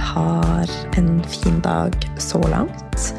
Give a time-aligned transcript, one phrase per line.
[0.00, 3.12] har en fin dag så langt.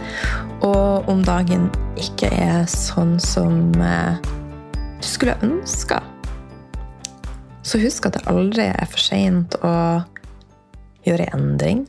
[0.62, 4.20] Og om dagen ikke er sånn som eh,
[5.02, 6.02] du skulle ønska,
[7.62, 9.74] så husk at det aldri er for seint å
[11.06, 11.86] gjøre endring.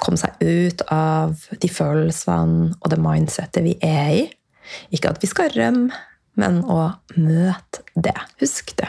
[0.00, 4.24] Komme seg ut av de følelsene og det mindsettet vi er i.
[4.94, 5.92] Ikke at vi skal rømme,
[6.40, 8.16] men å møte det.
[8.40, 8.88] Husk det.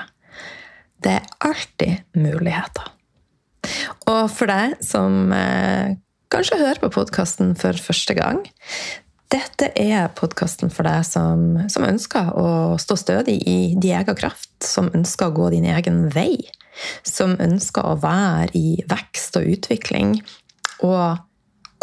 [1.03, 2.92] Det er alltid muligheter.
[4.09, 5.95] Og for deg som eh,
[6.33, 8.43] kanskje hører på podkasten for første gang
[9.33, 14.51] dette er podkasten for deg som, som, ønsker å stå stødig i din egen kraft,
[14.61, 16.37] som ønsker å gå din egen vei,
[17.05, 20.19] som ønsker å være i vekst og utvikling
[20.85, 21.23] og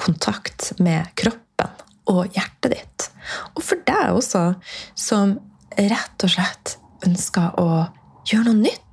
[0.01, 1.75] kontakt med kroppen
[2.11, 3.09] og hjertet ditt.
[3.57, 4.45] Og for deg også,
[4.99, 5.37] som
[5.79, 7.71] rett og slett ønsker å
[8.31, 8.87] gjøre noe nytt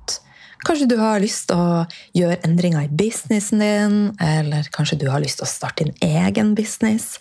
[0.66, 1.84] Kanskje du har lyst til å
[2.16, 6.54] gjøre endringer i businessen din, eller kanskje du har lyst til å starte din egen
[6.58, 7.16] business.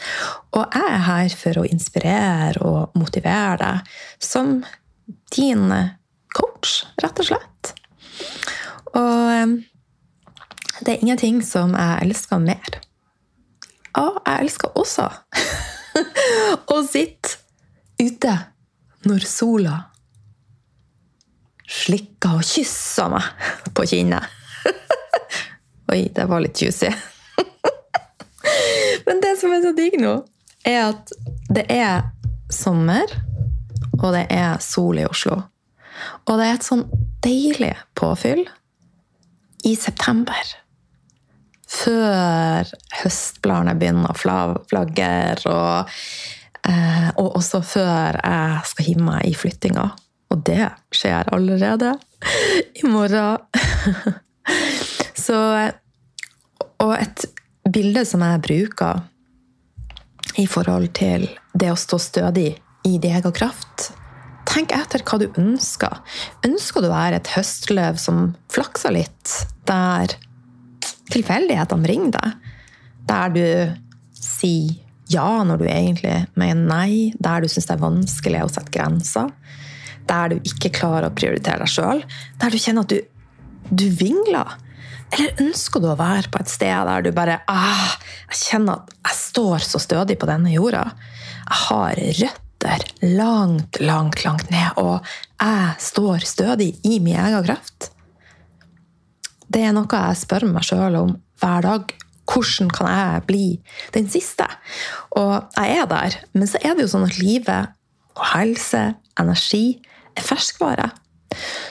[0.57, 4.59] Og jeg er her for å inspirere og motivere deg som
[5.35, 5.69] din
[6.33, 7.73] coach, rett og slett.
[8.97, 9.57] Og ehm,
[10.81, 12.79] det er ingenting som jeg elsker mer.
[13.97, 15.07] Og jeg elsker også
[16.73, 17.37] å sitte
[18.01, 18.33] ute
[19.07, 19.77] når sola
[21.67, 24.23] slikka og kyssa meg på kinnet.
[25.91, 26.89] Oi, det var litt juicy.
[29.07, 30.15] Men det som er så digg nå,
[30.67, 31.11] er at
[31.53, 32.07] det er
[32.53, 33.11] sommer,
[33.97, 35.41] og det er sol i Oslo.
[36.27, 36.85] Og det er et sånn
[37.23, 38.43] deilig påfyll
[39.67, 40.55] i september.
[41.67, 42.67] Før
[43.01, 44.17] høstbladene begynner å
[44.69, 45.09] flagge,
[45.51, 45.95] og,
[46.69, 49.89] eh, og også før jeg skal hive meg i flyttinga.
[50.33, 51.93] Og det skjer allerede
[52.75, 53.37] i morgen.
[55.27, 55.37] Så
[56.83, 57.25] Og et
[57.67, 59.01] bilde som jeg bruker
[60.37, 61.25] i forhold til
[61.57, 62.51] det å stå stødig
[62.87, 63.89] i din egen kraft
[64.47, 65.99] Tenk etter hva du ønsker.
[66.47, 69.33] Ønsker du å være et høstløv som flakser litt,
[69.67, 70.15] der
[71.11, 72.53] tilfeldighetene ringer deg?
[73.09, 73.43] Der du
[74.15, 74.77] sier
[75.11, 77.11] ja når du egentlig mener nei?
[77.19, 79.29] Der du syns det er vanskelig å sette grenser?
[80.09, 82.01] Der du ikke klarer å prioritere deg sjøl,
[82.41, 82.99] der du kjenner at du,
[83.69, 84.57] du vingler?
[85.15, 87.93] Eller ønsker du å være på et sted der du bare ah,
[88.27, 90.83] Jeg kjenner at jeg står så stødig på denne jorda.
[91.47, 95.05] Jeg har røtter langt, langt, langt ned, og
[95.39, 97.91] jeg står stødig i min egen kraft.
[99.47, 101.95] Det er noe jeg spør meg sjøl om hver dag.
[102.27, 103.45] Hvordan kan jeg bli
[103.95, 104.43] den siste?
[105.15, 107.71] Og jeg er der, men så er det jo sånn at livet
[108.17, 108.81] og helse,
[109.21, 110.89] energi, er ferskvare.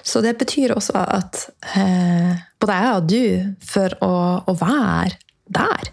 [0.06, 3.24] Så det betyr også at eh, både jeg og du,
[3.64, 5.16] for å, å, være
[5.52, 5.90] der,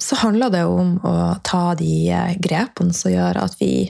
[0.00, 1.14] så handler det om å
[1.46, 3.88] ta de eh, grepene som gjør at vi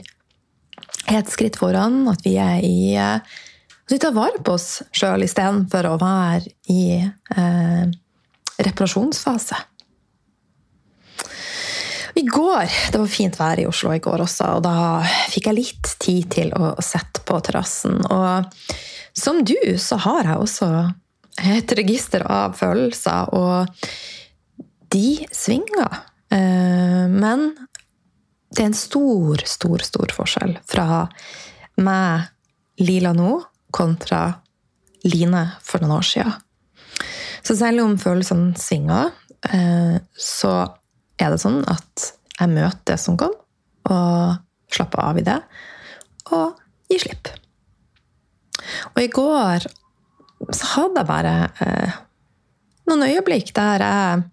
[1.09, 5.25] er et skritt foran, at vi er i At vi tar vare på oss sjøl
[5.25, 7.85] istedenfor å være i eh,
[8.61, 9.57] reparasjonsfase.
[12.31, 15.91] Går Det var fint vær i Oslo i går også, og da fikk jeg litt
[15.99, 17.97] tid til å sette på terrassen.
[18.07, 18.47] Og
[19.17, 20.69] som du, så har jeg også
[21.41, 23.67] et register av følelser, og
[24.91, 26.01] de svinger.
[26.31, 27.49] Eh, men
[28.51, 31.05] det er en stor, stor, stor forskjell fra
[31.81, 32.29] meg,
[32.81, 33.35] Lila nå,
[33.71, 34.23] kontra
[35.07, 36.33] Line for noen år siden.
[37.41, 39.11] Så selv om følelsene svinger,
[39.49, 40.53] eh, så
[41.21, 42.11] er det sånn at
[42.41, 43.33] jeg møter som kom,
[43.89, 45.37] og slapper av i det,
[46.31, 46.57] og
[46.91, 47.31] gir slipp.
[48.93, 49.67] Og i går
[50.49, 51.99] så hadde jeg bare eh,
[52.89, 54.23] noen øyeblikk der jeg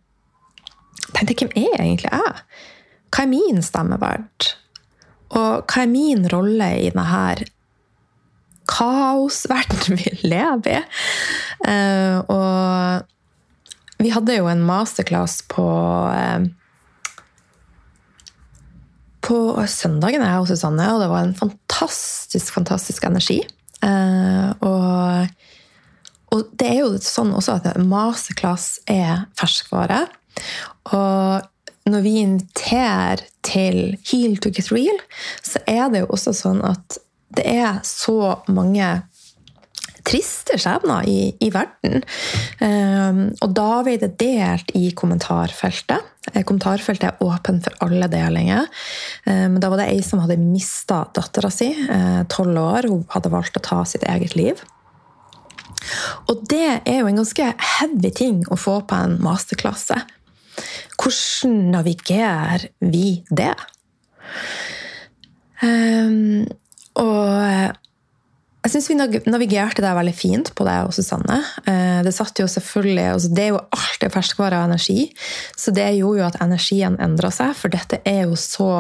[1.17, 2.43] tenkte hvem er egentlig jeg?
[3.13, 4.55] Hva er min stemme verdt?
[5.37, 7.49] Og hva er min rolle i denne
[8.69, 10.83] kaosverdenen vi lever i?
[11.69, 15.67] Eh, og vi hadde jo en masterclass på
[16.13, 16.49] eh,
[19.29, 19.39] på
[19.69, 23.43] søndagen er jeg hos Susanne, og det var en fantastisk, fantastisk energi.
[23.85, 25.29] Uh, og,
[26.33, 30.07] og, det er jo sånn også at masterclass er ferskvare.
[30.97, 31.47] Og
[31.89, 34.99] når vi inviterer til Heal to get real,
[35.45, 36.99] så er det jo også sånn at
[37.37, 38.89] det er så mange
[40.09, 42.03] triste skjebner i, i verden.
[42.63, 46.15] Um, og da ble det delt i kommentarfeltet.
[46.33, 48.67] Eh, kommentarfeltet er åpent for alle delinger.
[49.29, 52.89] Men da var det ei som hadde mista dattera si, eh, tolv år.
[52.91, 54.61] Hun hadde valgt å ta sitt eget liv.
[56.29, 59.99] Og det er jo en ganske heavy ting å få på en masterklasse.
[60.99, 63.55] Hvordan navigerer vi det?
[65.63, 66.47] Um,
[66.99, 67.77] og
[68.69, 71.39] jeg syns vi navigerte det veldig fint på det og Susanne.
[71.65, 75.09] Eh, det satt jo selvfølgelig, altså Det er jo alltid ferskvare og energi,
[75.57, 77.55] så det gjorde jo at energien endra seg.
[77.57, 78.73] For dette er jo så,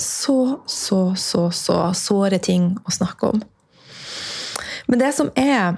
[0.00, 3.44] så, så, så, så såre ting å snakke om.
[4.88, 5.76] Men det som er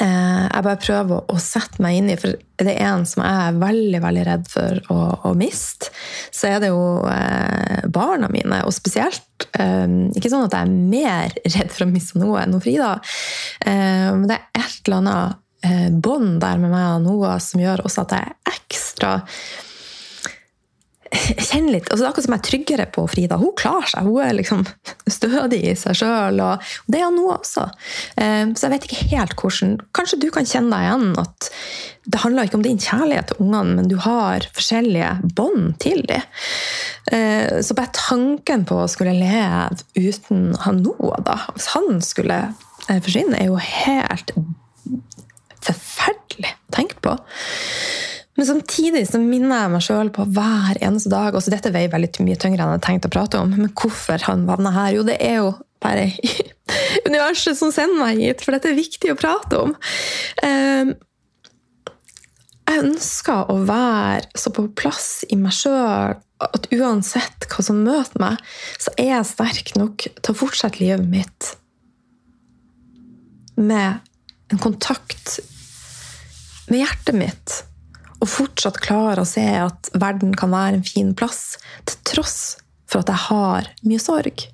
[0.00, 3.60] jeg bare prøver å sette meg inn i, for det er en som jeg er
[3.60, 4.98] veldig veldig redd for å,
[5.30, 5.90] å miste,
[6.34, 8.62] så er det jo eh, barna mine.
[8.66, 12.58] Og spesielt eh, Ikke sånn at jeg er mer redd for å miste noe enn
[12.62, 12.96] Frida,
[13.66, 17.62] eh, men det er et eller annet eh, bånd der med meg og Noah som
[17.62, 19.14] gjør også at jeg er ekstra
[21.14, 23.38] kjenner litt, altså akkurat som jeg er tryggere på Frida.
[23.40, 24.08] Hun klarer seg.
[24.08, 24.64] Hun er liksom
[25.10, 26.42] stødig i seg sjøl.
[26.44, 27.68] Og det er hun også.
[28.20, 31.50] Eh, så jeg vet ikke helt hvordan Kanskje du kan kjenne deg igjen at
[32.04, 36.24] det handler ikke om din kjærlighet til ungene, men du har forskjellige bånd til dem.
[37.12, 42.40] Eh, så bare tanken på å skulle leve uten han Noah, da Hvis han skulle
[42.90, 44.34] eh, forsvinne, er jo helt
[45.64, 47.16] forferdelig å tenke på.
[48.34, 52.24] Men samtidig så minner jeg meg sjøl på hver eneste dag også Dette veier veldig
[52.26, 53.54] mye tyngre enn jeg hadde tenkt å prate om.
[53.54, 54.96] Men hvorfor han havna her?
[54.96, 55.52] Jo, det er jo
[55.84, 56.08] bare
[57.08, 59.74] universet som sender meg hit, for dette er viktig å prate om.
[60.42, 60.94] Ehm,
[62.64, 68.18] jeg ønsker å være så på plass i meg sjøl at uansett hva som møter
[68.20, 68.40] meg,
[68.80, 71.52] så er jeg sterk nok til å fortsette livet mitt
[73.54, 74.02] med
[74.50, 75.38] en kontakt
[76.66, 77.60] med hjertet mitt
[78.20, 81.56] og fortsatt klare å se at verden kan være en fin plass,
[81.88, 82.38] til tross
[82.90, 84.46] for at jeg har mye sorg.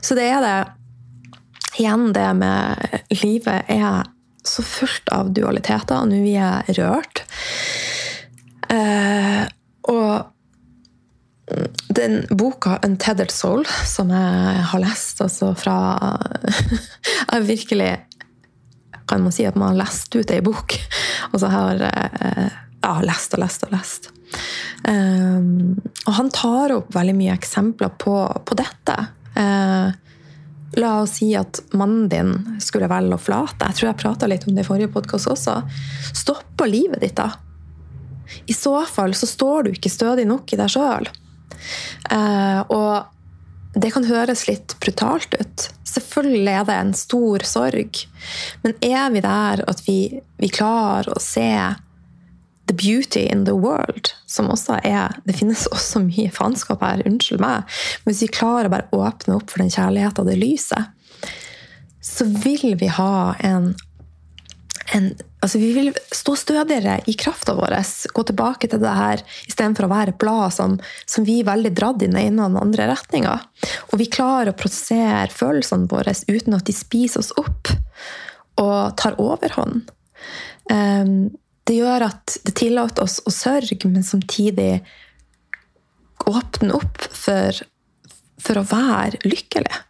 [0.00, 0.58] Så det er det
[1.78, 2.82] Igjen det med
[3.22, 4.08] livet er
[4.44, 7.22] så fullt av dualiteter, og nå er jeg rørt.
[8.74, 9.44] Eh,
[9.88, 10.30] og
[11.94, 15.76] den boka 'Untethered Soul', som jeg har lest altså fra
[17.32, 17.92] Jeg virkelig
[19.08, 20.76] kan man si at man har lest ut ei bok,
[21.32, 22.50] og så har eh,
[22.90, 24.10] ja, lest og lest og lest.
[24.88, 25.76] Um,
[26.06, 28.14] og han tar opp veldig mye eksempler på,
[28.46, 28.96] på dette.
[29.36, 29.90] Uh,
[30.80, 33.68] la oss si at mannen din skulle velge å flate.
[33.68, 35.60] Jeg tror jeg prata litt om det i forrige podkast også.
[36.14, 37.32] Stopper livet ditt da?
[38.46, 41.08] I så fall så står du ikke stødig nok i deg sjøl.
[42.06, 43.10] Uh, eh, og
[43.74, 45.66] det kan høres litt brutalt ut.
[45.86, 48.00] Selvfølgelig er det en stor sorg.
[48.62, 49.98] Men er vi der at vi,
[50.38, 51.50] vi klarer å se
[52.70, 57.42] the beauty in the world, som også er Det finnes også mye faenskap her, unnskyld
[57.42, 57.66] meg.
[58.04, 60.92] Men hvis vi klarer å bare åpne opp for den kjærligheten og det lyset,
[62.00, 63.74] så vil vi ha en,
[64.94, 65.10] en
[65.42, 67.74] altså Vi vil stå stødigere i krafta vår,
[68.14, 70.78] gå tilbake til det her istedenfor å være blad som,
[71.10, 73.36] som vi er veldig dratt i den ene og den andre retninga.
[73.90, 77.74] Og vi klarer å prosessere følelsene våre uten at de spiser oss opp
[78.60, 79.88] og tar overhånd.
[80.70, 81.32] Um,
[81.68, 84.80] det gjør at det tillater oss å sørge, men samtidig
[86.28, 87.62] åpne opp for,
[88.40, 89.84] for å være lykkelig.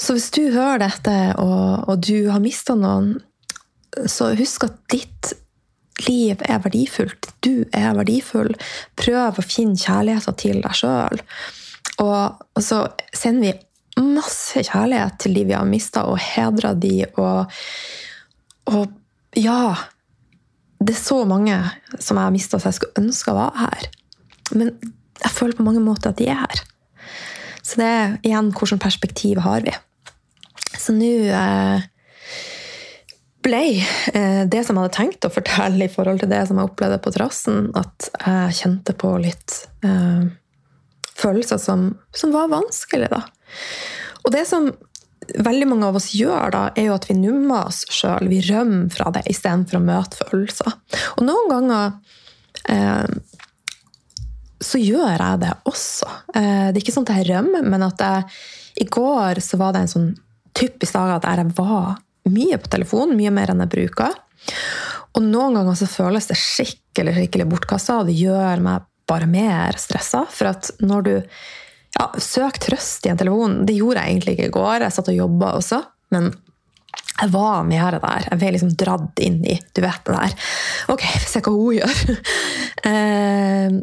[0.00, 3.18] Så hvis du hører dette, og, og du har mista noen,
[4.08, 5.32] så husk at ditt
[6.06, 7.32] liv er verdifullt.
[7.44, 8.54] Du er verdifull.
[8.96, 11.20] Prøv å finne kjærligheten til deg sjøl.
[12.00, 16.94] Og, og, så sender vi masse kjærlighet til de vi har mista, og hedrer de,
[17.20, 17.60] og,
[18.72, 18.99] og
[19.38, 19.76] ja,
[20.80, 21.56] det er så mange
[21.98, 23.86] som jeg har mista, som jeg skulle ønske var her.
[24.56, 24.72] Men
[25.20, 26.64] jeg føler på mange måter at de er her.
[27.62, 29.74] Så det er igjen hvilket perspektiv har vi.
[30.80, 31.86] Så nå eh,
[33.44, 33.62] ble
[34.14, 37.00] eh, det som jeg hadde tenkt å fortelle i forhold til det som jeg opplevde
[37.04, 40.24] på terrassen, at jeg kjente på litt eh,
[41.20, 43.22] følelser som, som var vanskelig, da.
[44.24, 44.70] Og det som
[45.38, 48.30] veldig mange av oss gjør, da, er jo at vi nummer oss sjøl.
[48.30, 50.74] Vi rømmer fra det istedenfor å møte følelser.
[51.16, 51.92] Og noen ganger
[52.72, 53.06] eh,
[54.60, 56.10] så gjør jeg det også.
[56.34, 58.40] Eh, det er ikke sånn at jeg rømmer, men at jeg,
[58.84, 60.10] i går så var det en sånn
[60.56, 64.18] typisk dag at jeg var mye på telefonen, mye mer enn jeg bruker.
[65.16, 69.78] Og noen ganger så føles det skikkelig skikkelig bortkasta, og det gjør meg bare mer
[69.80, 70.24] stressa.
[70.30, 71.14] For at når du
[72.00, 73.60] ja, søk trøst i en telefon.
[73.68, 74.86] Det gjorde jeg egentlig ikke i går.
[74.86, 75.82] Jeg satt og jobba også.
[76.14, 76.30] Men
[77.20, 78.26] jeg var med her og der.
[78.30, 80.36] Jeg ble liksom dratt inn i du vet det der.
[80.94, 82.02] Ok, se hva hun gjør.
[82.90, 83.78] eh,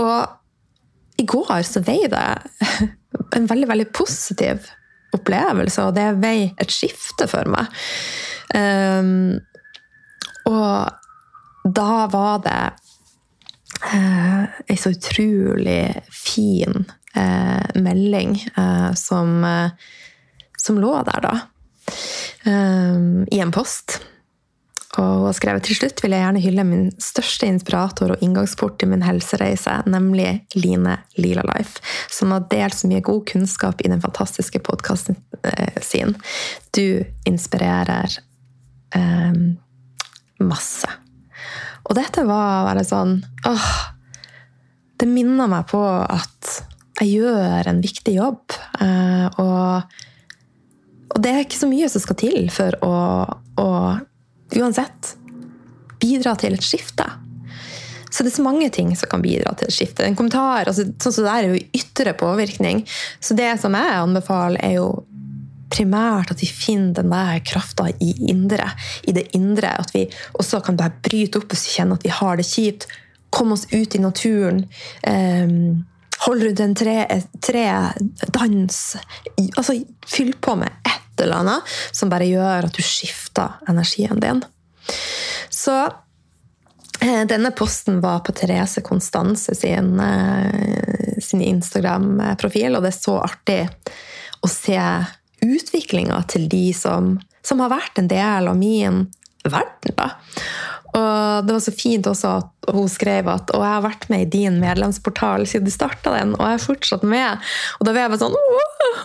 [0.00, 2.24] og i går så vei det
[3.36, 4.68] en veldig, veldig positiv
[5.16, 7.68] opplevelse, og det vei et skifte for meg.
[8.54, 9.38] Um,
[10.48, 12.60] og da var det
[13.92, 15.82] uh, ei så utrolig
[16.14, 19.46] fin uh, melding eh, som,
[20.58, 21.34] som lå der, da.
[22.44, 23.98] Um, I en post
[24.98, 29.04] og skrevet til slutt vil jeg gjerne hylle min største inspirator og inngangsport til min
[29.04, 34.62] helsereise, nemlig Line Lila Life, som har delt så mye god kunnskap i den fantastiske
[34.64, 36.16] podkasten eh, sin.
[36.74, 38.16] Du inspirerer
[38.96, 39.36] eh,
[40.40, 40.96] masse.
[41.84, 43.70] Og dette var bare sånn åh,
[44.98, 46.56] Det minner meg på at
[47.00, 48.56] jeg gjør en viktig jobb.
[48.82, 49.96] Eh, og,
[51.14, 52.98] og det er ikke så mye som skal til for å,
[53.62, 53.70] å
[54.58, 55.14] uansett
[56.02, 57.06] bidra til et skifte.
[58.10, 60.06] Så det er så mange ting som kan bidra til et skifte.
[60.06, 62.82] En kommentar, altså, sånn som det er jo ytre påvirkning.
[63.20, 64.88] Så det som jeg anbefaler, er jo
[65.68, 68.70] primært at vi finner den der krafta i, indre,
[69.04, 69.74] i det indre.
[69.82, 70.06] At vi
[70.40, 72.88] også kan bare bryte opp vi kjenner at vi har det kjipt.
[73.34, 74.64] Komme oss ut i naturen.
[75.04, 75.84] Um,
[76.26, 77.64] Hold rundt en tre, tre
[78.34, 78.96] dans.
[79.56, 84.42] Altså, fyll på med et eller annet som bare gjør at du skifter energien din.
[85.50, 85.76] Så
[87.00, 93.18] eh, denne posten var på Therese Konstanse sin, eh, sin Instagram-profil, og det er så
[93.22, 93.62] artig
[94.42, 94.80] å se
[95.42, 99.06] utviklinga til de som, som, har vært en del av min
[99.52, 99.96] verden.
[99.98, 100.10] da.
[100.96, 104.24] Og det var så fint også at hun skrev at og jeg har vært med
[104.24, 107.50] i din medlemsportal siden du starta den, og jeg er fortsatt med.
[107.78, 109.04] Og da var jeg bare sånn Åh!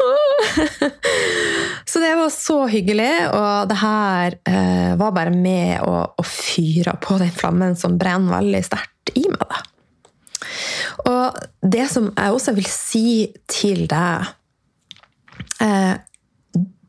[1.91, 6.95] Så det var så hyggelig, og det her eh, var bare med å, og fyre
[7.03, 9.43] på den flammen som brenner veldig sterkt i meg.
[9.51, 9.61] Da.
[11.09, 13.07] Og det som jeg også vil si
[13.51, 14.33] til deg
[15.63, 15.93] eh,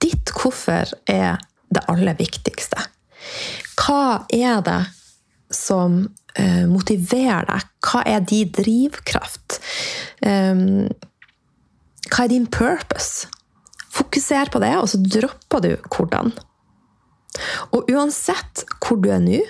[0.04, 1.38] Ditt hvorfor er
[1.72, 2.73] det aller viktigste.
[3.94, 4.80] Hva er det
[5.54, 6.00] som
[6.34, 7.66] eh, motiverer deg?
[7.84, 9.60] Hva er din drivkraft?
[10.24, 10.88] Um,
[12.08, 13.28] hva er din purpose?
[13.94, 16.32] Fokuser på det, og så dropper du hvordan.
[17.70, 19.44] Og uansett hvor du er nå,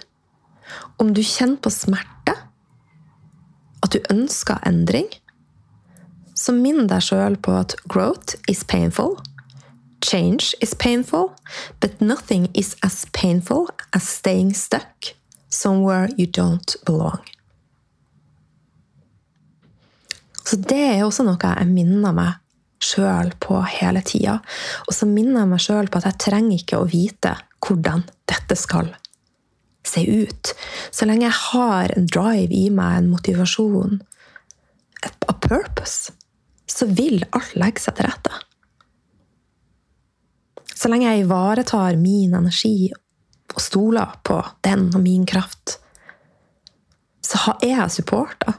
[1.00, 2.36] om du kjenner på smerte,
[3.80, 5.08] at du ønsker endring,
[6.36, 9.16] så minn deg sjøl på at growth is painful.
[10.04, 11.32] Change is painful,
[11.80, 15.14] but nothing is as painful as staying stuck
[15.48, 17.20] somewhere you don't belong.
[20.44, 22.36] Så det er også noe jeg minner meg
[22.84, 24.42] sjøl på hele tida.
[24.84, 27.32] Og så minner jeg meg sjøl på at jeg trenger ikke å vite
[27.64, 28.92] hvordan dette skal
[29.88, 30.52] se ut.
[30.92, 34.02] Så lenge jeg har en drive i meg, en motivasjon,
[35.04, 36.12] a purpose,
[36.68, 38.44] så vil alt legge seg til rette.
[40.84, 44.34] Så lenge jeg ivaretar min energi og stoler på
[44.66, 45.78] den og min kraft,
[47.24, 48.52] så er jeg supporta.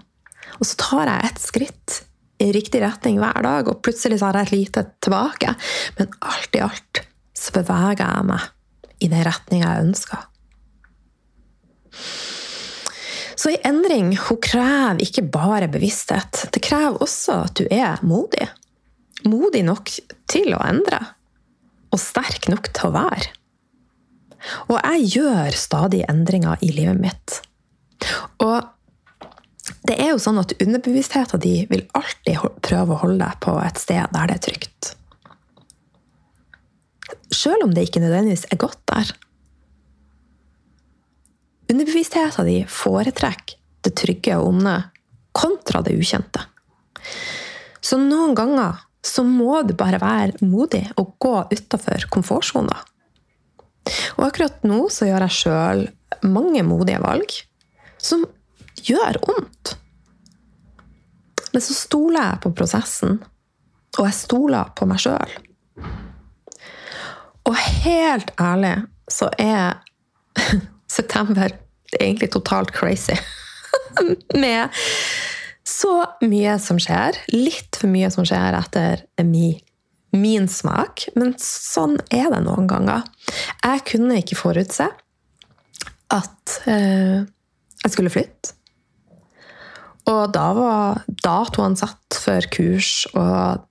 [0.58, 1.98] Og så tar jeg et skritt
[2.42, 5.54] i riktig retning hver dag, og plutselig så har jeg et lite tilbake.
[6.00, 7.02] Men alt i alt
[7.38, 8.48] så beveger jeg meg
[9.06, 10.24] i den retninga jeg ønsker.
[13.38, 16.48] Så en endring hun krever ikke bare bevissthet.
[16.50, 18.50] Det krever også at du er modig.
[19.30, 19.94] Modig nok
[20.26, 21.04] til å endre
[21.96, 23.32] og sterk nok til å være.
[24.70, 27.40] Og jeg gjør stadig endringer i livet mitt.
[28.44, 28.68] Og
[29.86, 33.82] det er jo sånn at underbevisstheten din vil alltid prøve å holde deg på et
[33.82, 34.92] sted der det er trygt.
[37.34, 39.14] Sjøl om det ikke nødvendigvis er godt der.
[41.72, 44.76] Underbevisstheten din foretrekker det trygge og onde
[45.36, 46.42] kontra det ukjente.
[47.86, 52.78] Så noen ganger så må du bare være modig og gå utafor komfortsona.
[54.18, 55.84] Og akkurat nå så gjør jeg sjøl
[56.26, 57.36] mange modige valg
[58.02, 58.26] som
[58.86, 59.76] gjør vondt.
[61.54, 63.20] Men så stoler jeg på prosessen,
[63.96, 65.36] og jeg stoler på meg sjøl.
[67.46, 68.76] Og helt ærlig
[69.12, 69.78] så er
[70.98, 71.54] september
[72.00, 73.16] egentlig totalt crazy.
[74.42, 74.74] Med
[75.66, 77.18] så mye som skjer.
[77.34, 79.58] Litt for mye som skjer etter min,
[80.16, 83.06] min smak, men sånn er det noen ganger.
[83.64, 84.88] Jeg kunne ikke forutse
[86.14, 87.26] at eh,
[87.82, 88.54] jeg skulle flytte.
[90.06, 93.66] Og da var datoene satt for kurs, og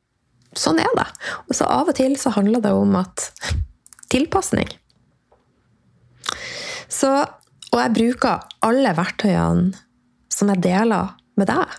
[0.58, 1.06] sånn er det.
[1.46, 3.28] Og så av og til så handler det om at
[4.10, 4.66] tilpasning.
[6.90, 7.10] Så,
[7.70, 9.78] og jeg bruker alle verktøyene
[10.34, 11.78] som jeg deler med deg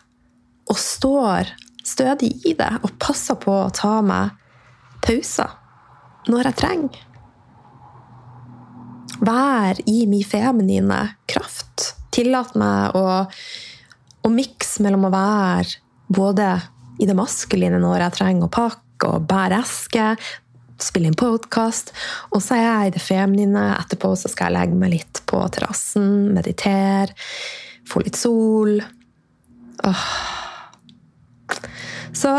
[0.69, 1.51] og står
[1.85, 4.33] stødig i det og passer på å ta meg
[5.05, 5.51] pauser
[6.31, 7.01] når jeg trenger.
[9.25, 10.97] Vær i min feminine
[11.29, 11.93] kraft.
[12.15, 13.05] Tillat meg å,
[14.25, 15.77] å mikse mellom å være
[16.15, 16.49] både
[17.01, 20.13] i det maskuline når jeg trenger å pakke og bære eske,
[20.81, 21.93] spille inn podkast,
[22.35, 23.65] og så er jeg i det feminine.
[23.77, 27.15] Etterpå så skal jeg legge meg litt på terrassen, meditere,
[27.87, 28.79] få litt sol.
[29.85, 30.34] Åh.
[32.15, 32.31] Så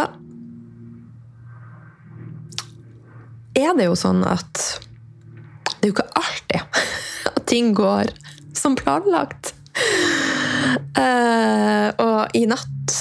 [3.57, 4.63] er det jo sånn at
[5.77, 6.81] det er jo ikke alltid
[7.33, 8.13] at ting går
[8.57, 9.53] som planlagt.
[10.97, 12.95] Uh, og i natt,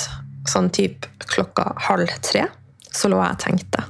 [0.49, 2.45] sånn type klokka halv tre,
[2.91, 3.85] så lå jeg og tenkte.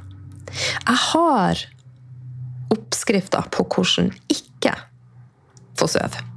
[0.86, 1.66] Jeg har
[2.76, 4.74] oppskrifter på hvordan ikke
[5.76, 6.35] få sove.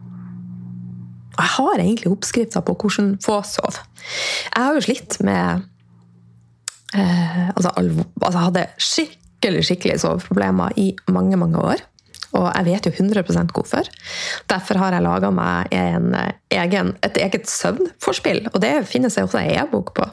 [1.39, 3.85] Og jeg har egentlig oppskrifter på hvordan få sove.
[4.51, 5.63] Jeg har jo slitt med
[6.99, 11.85] eh, altså, altså, jeg hadde skikkelig skikkelig soveproblemer i mange, mange år.
[12.37, 13.89] Og jeg vet jo 100% hvorfor.
[14.51, 16.11] Derfor har jeg laga meg en,
[16.53, 18.49] egen, et eget søvnforspill.
[18.53, 20.05] Og det finnes det også ei e-bok på.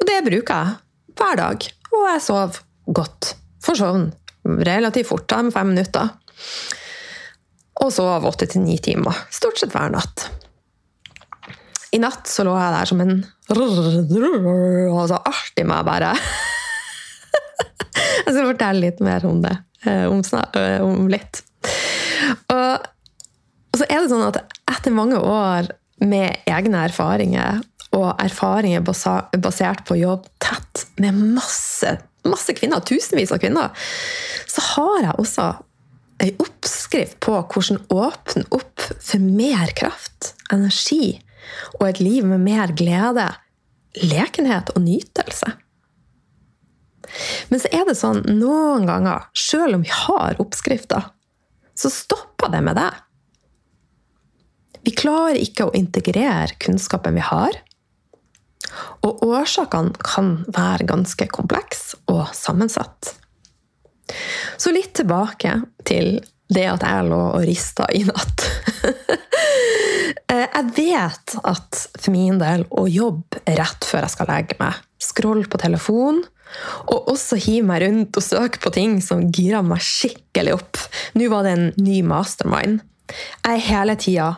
[0.00, 1.70] Og det bruker jeg hver dag.
[1.94, 2.60] Og jeg sover
[2.98, 3.34] godt.
[3.64, 4.10] For søvn
[4.44, 6.10] relativt fort, da, med fem minutter.
[7.82, 9.24] Og sov åtte til ni timer.
[9.34, 10.28] Stort sett hver natt.
[11.94, 13.14] I natt så lå jeg der som en
[13.54, 16.14] Og så artig meg bare
[18.24, 19.54] Jeg skal fortelle litt mer om det.
[19.84, 20.22] Om,
[20.86, 21.42] om litt.
[22.48, 24.38] Og, og, så er det sånn at
[24.72, 25.68] etter mange år
[26.00, 27.60] med egne erfaringer,
[27.94, 31.92] og erfaringer basert på jobb tett med masse,
[32.26, 33.86] masse kvinner, tusenvis av kvinner,
[34.50, 35.50] så har jeg også
[36.22, 41.18] ei oppskrift på hvordan åpne opp for mer kraft, energi
[41.78, 43.26] og et liv med mer glede,
[44.02, 45.52] lekenhet og nytelse.
[47.50, 51.10] Men så er det sånn noen ganger, sjøl om vi har oppskrifter,
[51.74, 52.90] så stopper det med det.
[54.84, 57.56] Vi klarer ikke å integrere kunnskapen vi har.
[59.04, 63.14] Og årsakene kan være ganske komplekse og sammensatt.
[64.60, 66.18] Så litt tilbake til
[66.54, 68.48] det at jeg lå og rista i natt.
[70.34, 74.78] Eh, jeg vet at for min del å jobbe rett før jeg skal legge meg,
[75.02, 76.22] scrolle på telefon
[76.90, 80.80] og også hive meg rundt og søke på ting som girer meg skikkelig opp.
[81.18, 82.80] Nå var det en ny mastermind.
[83.44, 84.30] Jeg er hele tida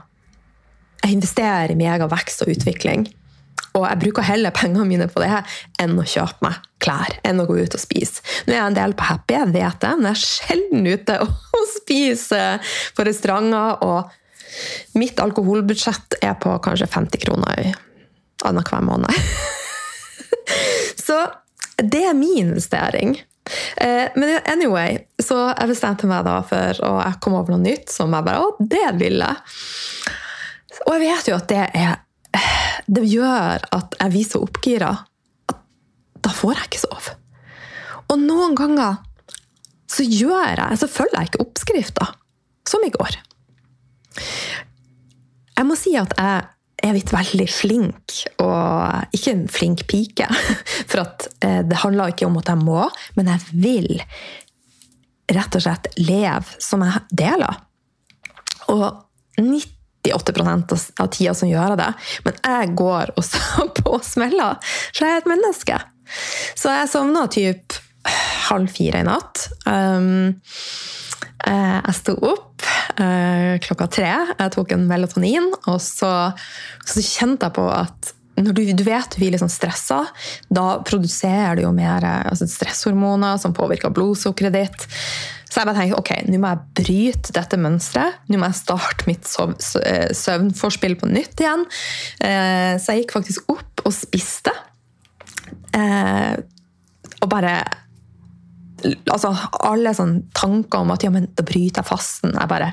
[1.04, 3.06] Jeg investerer i mega vekst og utvikling.
[3.76, 5.32] Og jeg bruker heller pengene mine på det
[5.82, 8.24] enn å kjøpe meg klær, enn å gå ut og spise.
[8.46, 11.18] Nå er jeg en del på Happy, jeg vet det, men jeg er sjelden ute
[11.26, 13.84] og spiser på restauranter.
[13.86, 17.72] Og mitt alkoholbudsjett er på kanskje 50 kroner
[18.46, 19.24] annenhver måned.
[21.06, 21.20] Så
[21.76, 23.18] det er min investering.
[23.76, 27.92] Eh, men anyway, så jeg bestemte meg da for Og jeg kom over noe nytt
[27.94, 29.36] som jeg bare Å, det vil jeg!
[30.82, 31.92] Og jeg vet jo at det er
[32.86, 34.92] Det gjør at jeg blir så oppgira
[35.50, 35.56] at
[36.24, 37.14] da får jeg ikke sove.
[38.12, 39.02] Og noen ganger
[39.90, 42.06] så gjør jeg Så følger jeg ikke oppskrifta.
[42.66, 43.16] Som i går.
[45.56, 46.42] Jeg må si at jeg
[46.84, 50.26] er blitt veldig flink, og ikke en flink pike.
[50.90, 52.82] For at eh, det handler ikke om at jeg må,
[53.16, 53.88] men jeg vil
[55.32, 57.62] rett og slett leve som jeg deler.
[58.74, 58.84] Og
[60.06, 61.90] 98% av tida som gjør det,
[62.26, 65.80] men jeg går også på smeller, så jeg er et menneske.
[66.54, 67.80] Så jeg sovna typ
[68.46, 69.48] halv fire i natt.
[69.66, 70.36] Um,
[71.46, 72.64] Eh, jeg sto opp
[72.98, 74.10] uh, klokka tre.
[74.32, 76.12] Jeg tok en melatonin, og så,
[76.86, 80.02] så kjente jeg på at når du, du vet du blir litt sånn stressa,
[80.52, 84.84] da produserer du jo mer altså stresshormoner som påvirker blodsukkeret ditt.
[85.46, 88.20] Så jeg bare tenkte ok, nå må jeg bryte dette mønsteret.
[88.28, 89.30] Nå må jeg starte mitt
[89.80, 91.64] eh, søvnforspill på nytt igjen.
[92.18, 94.52] Så jeg gikk faktisk opp og spiste.
[95.76, 97.54] Og bare
[99.12, 99.32] altså,
[99.66, 102.34] alle sånne tanker om at ja, men da bryter jeg fasten.
[102.36, 102.72] Jeg bare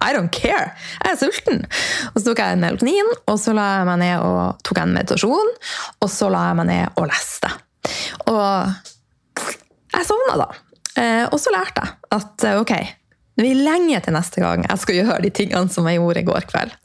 [0.00, 0.72] I don't care!
[1.04, 1.64] Jeg er sulten!
[2.12, 4.94] Og så tok jeg en melatonin, og så la jeg meg ned og tok en
[4.96, 5.52] meditasjon.
[6.00, 7.52] Og så la jeg meg ned og leste.
[8.32, 8.46] Og
[9.90, 10.48] jeg sovna da.
[11.00, 12.74] Eh, og så lærte jeg at eh, ok,
[13.40, 16.28] det blir lenge til neste gang jeg skal gjøre de tingene som jeg gjorde i
[16.28, 16.76] går kveld.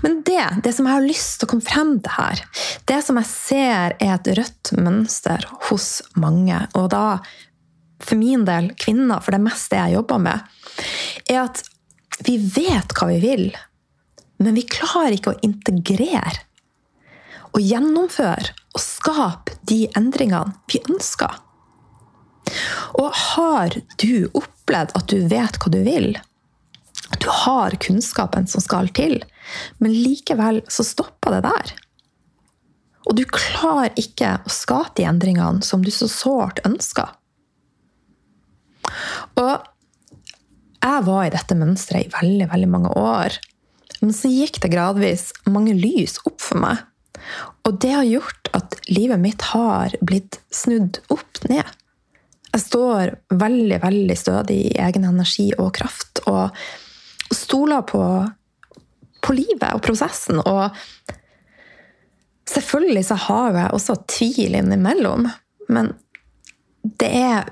[0.00, 2.42] Men det, det som jeg har lyst til å komme frem til her,
[2.88, 7.20] det som jeg ser er et rødt mønster hos mange, og da
[8.00, 10.46] for min del, kvinner, for det meste jeg jobber med,
[11.28, 11.60] er at
[12.24, 13.44] vi vet hva vi vil,
[14.40, 16.46] men vi klarer ikke å integrere
[17.50, 21.34] og gjennomføre og skape de endringene vi ønsker.
[23.00, 26.12] Og har du opplevd at du vet hva du vil,
[27.10, 29.20] at du har kunnskapen som skal til,
[29.82, 31.72] men likevel så stopper det der?
[33.08, 37.08] Og du klarer ikke å skape de endringene som du så sårt ønsker.
[39.40, 39.54] Og
[40.80, 43.36] jeg var i dette mønsteret i veldig, veldig mange år.
[44.00, 46.80] Men så gikk det gradvis mange lys opp for meg.
[47.68, 51.66] Og det har gjort at livet mitt har blitt snudd opp ned.
[52.50, 56.56] Jeg står veldig, veldig stødig i egen energi og kraft og,
[57.30, 58.02] stoler på,
[59.22, 60.40] på livet og prosessen.
[60.42, 60.74] Og
[62.50, 65.28] selvfølgelig så har jeg også tvil innimellom,
[65.70, 65.92] men
[66.82, 67.46] det er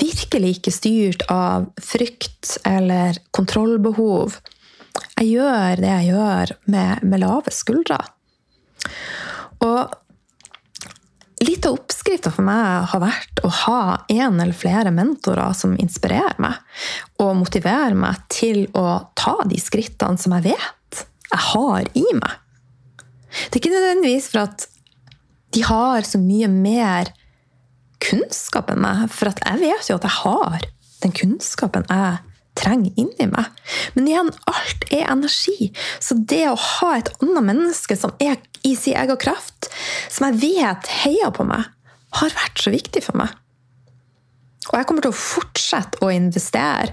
[0.00, 4.38] virkelig ikke styrt av frykt eller kontrollbehov.
[5.20, 8.00] Jeg gjør det jeg gjør, med, med lave skuldre.
[9.62, 9.92] Og
[12.02, 16.58] oppskrifta for meg har vært å ha en eller flere mentorer som inspirerer meg,
[17.22, 22.32] og motiverer meg til å ta de skrittene som jeg vet jeg har i meg.
[23.30, 24.66] Det er ikke nødvendigvis for at
[25.54, 27.12] de har så mye mer
[28.02, 30.66] kunnskap enn meg, for jeg vet jo at jeg har
[31.04, 32.18] den kunnskapen jeg
[32.58, 33.46] trenger inni meg.
[33.94, 35.70] Men igjen, alt er energi.
[36.02, 39.70] Så det å ha et annet menneske som er i sin egen kraft,
[40.10, 41.70] som jeg vet heier på meg,
[42.18, 43.32] har vært så viktig for meg.
[44.70, 46.92] Og jeg kommer til å fortsette å investere.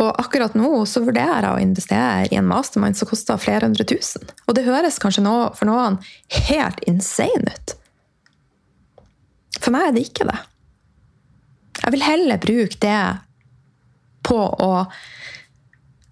[0.00, 3.84] Og akkurat nå så vurderer jeg å investere i en mastermind som koster flere hundre
[3.84, 4.24] tusen.
[4.48, 5.98] Og det høres kanskje nå, for noen
[6.48, 7.74] helt insane ut.
[9.60, 10.38] For meg er det ikke det.
[11.80, 13.04] Jeg vil heller bruke det
[14.26, 14.72] på å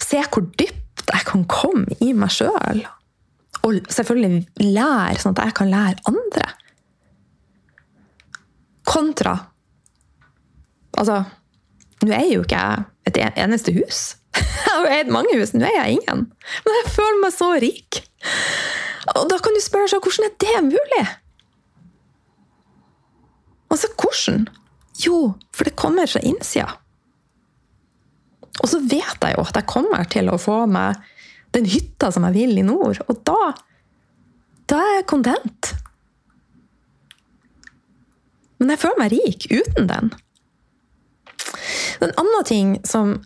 [0.03, 2.85] se hvor dypt jeg kan komme i meg sjøl.
[3.65, 4.45] Og selvfølgelig
[4.77, 6.51] lære, sånn at jeg kan lære andre.
[8.89, 9.37] Kontra
[10.99, 11.21] Altså,
[12.03, 14.01] nå er jo ikke jeg et eneste hus.
[14.39, 16.25] Jeg har eid mange hus, nå er jeg ingen.
[16.65, 17.99] Men jeg føler meg så rik.
[19.15, 21.05] Og da kan du spørre seg hvordan er det mulig?
[23.73, 24.49] Altså, hvordan?
[25.05, 25.21] Jo,
[25.55, 26.67] for det kommer fra innsida.
[28.59, 30.99] Og så vet jeg jo at jeg kommer til å få meg
[31.57, 33.01] den hytta som jeg vil i nord.
[33.07, 33.55] Og da
[34.69, 35.71] da er jeg content.
[38.59, 40.13] Men jeg føler meg rik uten den.
[42.05, 43.17] En annen ting som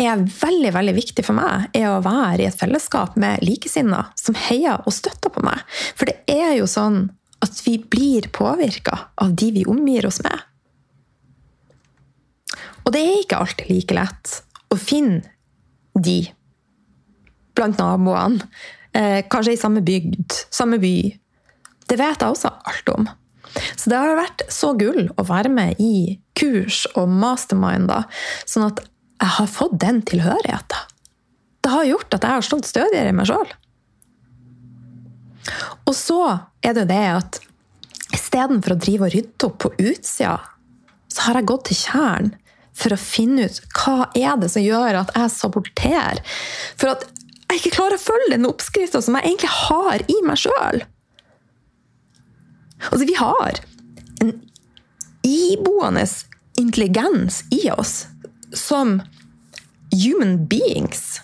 [0.00, 4.38] er veldig veldig viktig for meg, er å være i et fellesskap med likesinnede som
[4.48, 5.62] heier og støtter på meg.
[5.94, 7.06] For det er jo sånn
[7.44, 10.34] at vi blir påvirka av de vi omgir oss med.
[12.84, 14.38] Og det er ikke alltid like lett
[14.72, 15.22] å finne
[15.94, 16.24] de
[17.54, 18.48] blant naboene.
[18.94, 20.96] Eh, kanskje i samme bygd, samme by.
[21.88, 23.08] Det vet jeg også alt om.
[23.76, 28.08] Så det har vært så gull å være med i kurs og masterminder,
[28.48, 28.82] sånn at
[29.22, 30.90] jeg har fått den tilhørigheten.
[31.64, 33.52] Det har gjort at jeg har stått stødigere i meg sjøl.
[35.84, 36.20] Og så
[36.64, 37.38] er det jo det at
[38.14, 40.38] istedenfor å drive og rydde opp på utsida,
[41.08, 42.34] så har jeg gått til kjernen
[42.74, 46.22] for å finne ut hva er det som gjør at jeg saboterer.
[46.80, 47.06] For at
[47.50, 50.82] jeg ikke klarer å følge den oppskrifta som jeg egentlig har i meg sjøl.
[52.90, 53.60] Altså, vi har
[54.20, 54.32] en
[55.24, 56.06] iboende
[56.60, 58.06] intelligens i oss
[58.52, 59.00] som
[59.94, 61.20] human beings.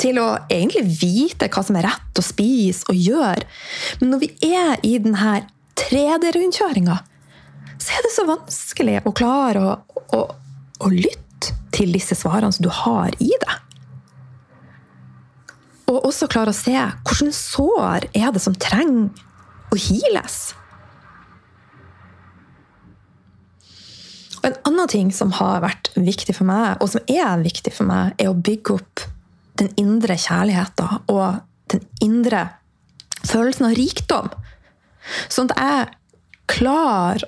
[0.00, 3.44] Til å egentlig vite hva som er rett å spise og gjøre.
[4.00, 5.40] Men når vi er i denne
[5.80, 7.00] 3D-rundkjøringa,
[7.80, 9.74] så er det så vanskelig å klare å,
[10.16, 10.20] å,
[10.84, 13.56] å lytte til disse svarene som du har i deg.
[15.90, 19.10] Og også klare å se hvilke sår er det som trenger
[19.70, 20.38] å heales.
[24.40, 27.88] Og En annen ting som har vært viktig for meg, og som er viktig for
[27.88, 29.04] meg, er å bygge opp
[29.60, 32.46] den indre kjærligheten og den indre
[33.28, 34.30] følelsen av rikdom.
[35.28, 35.90] Sånn at jeg
[36.50, 37.26] klarer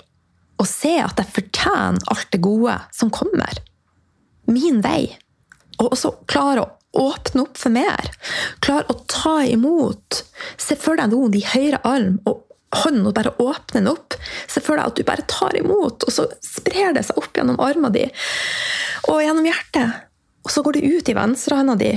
[0.62, 3.60] å se at jeg fortjener alt det gode som kommer.
[4.48, 5.12] Min vei.
[5.78, 8.10] Og også klarer å åpne opp for mer.
[8.64, 10.22] Klar å ta imot.
[10.60, 12.44] Se for deg noen i høyre arm og
[12.82, 14.16] hånden og bare åpne den opp.
[14.48, 17.60] Se for deg at du bare tar imot, og så sprer det seg opp gjennom
[17.62, 18.12] armen din
[19.10, 20.08] og gjennom hjertet.
[20.42, 21.92] Og så går det ut i venstrehånda di,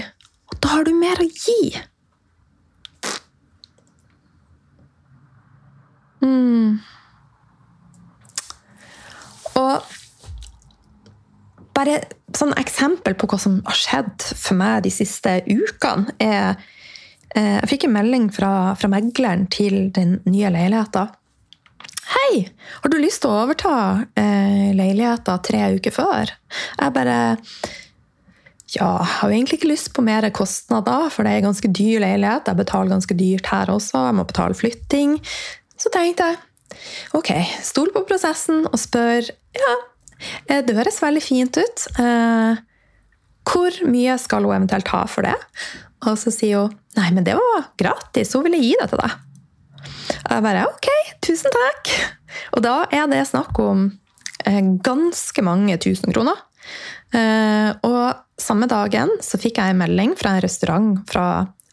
[0.52, 1.74] og da har du mer å gi.
[6.26, 6.82] Mm.
[9.56, 9.96] Og
[11.76, 12.00] bare
[12.36, 16.56] sånn eksempel på hva som har skjedd for meg de siste ukene, er
[17.36, 21.14] eh, Jeg fikk en melding fra, fra megleren til den nye leiligheten.
[22.06, 22.46] 'Hei,
[22.84, 23.76] har du lyst til å overta
[24.16, 26.32] eh, leiligheten tre uker før?
[26.80, 27.18] Jeg bare
[28.76, 32.02] Ja, jeg har jo egentlig ikke lyst på mer kostnader, for det er ganske dyr
[32.02, 32.48] leilighet.
[32.50, 35.20] Jeg betaler ganske dyrt her også, jeg må betale flytting.
[35.78, 36.40] Så tenkte jeg
[37.16, 37.32] ok,
[37.64, 39.76] stol på prosessen og spør ja,
[40.48, 41.86] det høres veldig fint ut.
[42.02, 42.64] Eh,
[43.46, 45.36] hvor mye skal hun eventuelt ha for det?
[46.06, 49.22] Og så sier hun nei, men det var gratis, hun ville gi det til deg.
[50.26, 50.90] Jeg bare ok,
[51.26, 51.92] tusen takk.
[52.58, 53.88] Og da er det snakk om
[54.46, 56.40] eh, ganske mange tusen kroner.
[57.16, 61.28] Eh, og samme dagen så fikk jeg en melding fra en restaurant fra,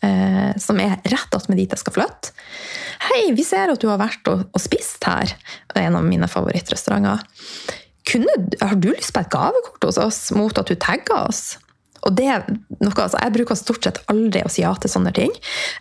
[0.05, 2.35] eh, som er rett attmed dit jeg skal flytte.
[3.09, 5.33] Hei, vi ser at du har vært og, og spist her.
[5.73, 7.25] Det er en av mine favorittrestauranter.
[8.09, 11.57] Kunne, har du lyst på et gavekort hos oss mot at du tagger oss?
[12.03, 12.43] Og det er
[12.81, 15.31] noe, altså, Jeg bruker stort sett aldri å si ja til sånne ting.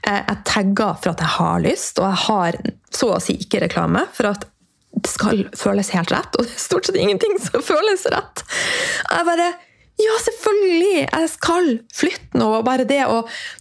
[0.06, 2.60] Eh, jeg tagger for at jeg har lyst, og jeg har
[2.94, 4.06] så å si ikke reklame.
[4.14, 4.46] for at
[4.92, 8.46] det skal føles helt rett, og det er stort sett ingenting som føles rett.
[9.10, 9.52] Jeg bare
[10.02, 11.02] Ja, selvfølgelig!
[11.12, 12.48] Jeg skal flytte nå.
[12.58, 13.20] og Bare det å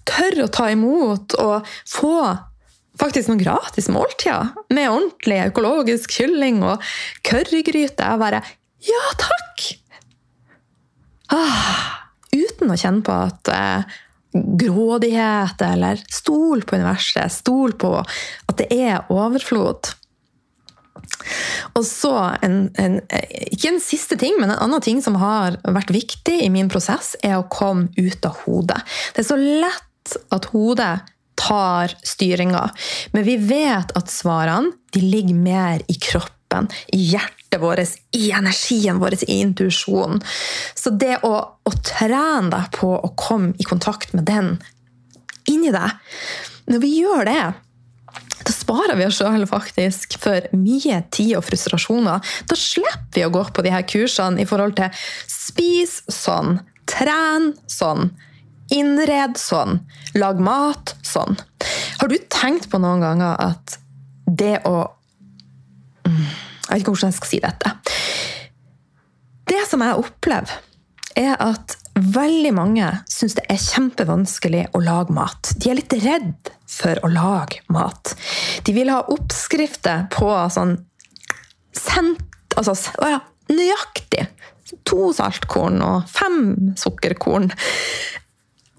[0.09, 2.15] tørre å ta imot og få
[3.01, 6.85] faktisk noen gratis måltider med ordentlig økologisk kylling og
[7.27, 8.05] currygryte.
[8.05, 8.45] Jeg bare
[8.87, 9.67] Ja, takk!
[11.31, 12.01] Ah
[12.35, 13.97] uten å kjenne på at eh,
[14.33, 17.33] grådighet eller Stol på universet.
[17.35, 19.95] Stol på at det er overflod.
[21.79, 22.13] Og så
[22.45, 22.99] en, en,
[23.51, 27.15] Ikke en siste ting, men en annen ting som har vært viktig i min prosess,
[27.25, 28.79] er å komme ut av hodet.
[29.15, 30.93] Det er så lett at hodet
[31.41, 32.67] tar styringa,
[33.15, 39.17] men vi vet at svarene ligger mer i kroppen, i hjertet vårt, i energien vår,
[39.27, 40.21] i intuisjonen.
[40.75, 44.55] Så det å, å trene deg på å komme i kontakt med den
[45.51, 45.97] inni deg
[46.71, 47.43] Når vi gjør det,
[48.41, 52.23] da sparer vi oss sjøl faktisk for mye tid og frustrasjoner.
[52.47, 57.53] Da slipper vi å gå på de her kursene i forhold til spis sånn, tren
[57.71, 58.13] sånn,
[58.75, 59.81] innred sånn,
[60.19, 61.39] lag mat sånn.
[62.01, 63.79] Har du tenkt på noen ganger at
[64.31, 64.77] det å
[66.07, 66.25] mm,
[66.71, 67.71] jeg vet ikke hvordan jeg skal si dette.
[69.51, 70.53] Det som jeg opplever,
[71.19, 75.51] er at veldig mange syns det er kjempevanskelig å lage mat.
[75.59, 78.15] De er litt redd for å lage mat.
[78.63, 80.77] De vil ha oppskrifter på sånn
[81.75, 82.77] sent, altså,
[83.51, 84.29] nøyaktig
[84.87, 86.39] to saltkorn og fem
[86.79, 87.51] sukkerkorn.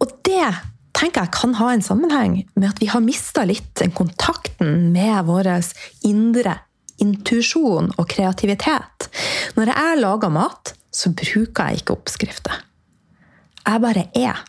[0.02, 0.50] Og det
[0.98, 5.50] tenker jeg kan ha en sammenheng med at vi har mista litt kontakten med vår
[6.08, 6.58] indre
[7.02, 9.08] intuisjon og kreativitet.
[9.58, 12.60] Når jeg lager mat, så bruker jeg ikke oppskrifter.
[13.62, 14.42] Jeg bare er.